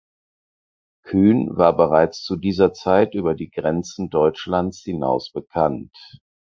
[1.05, 5.95] Kühn war bereits zu dieser Zeit über die Grenzen Deutschlands hinaus bekannt.